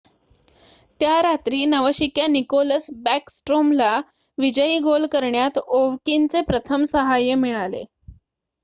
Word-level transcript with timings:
त्या 0.99 1.21
रात्री 1.21 1.63
नवशिक्या 1.65 2.25
निकोलस 2.27 2.85
बॅकस्ट्रोमला 3.03 3.95
विजयी 4.37 4.79
गोल 4.79 5.05
करण्यात 5.11 5.59
ओव्हकिनचे 5.59 6.41
प्रथम 6.41 6.83
सहाय्य 6.83 7.35
मिळाले 7.35 7.83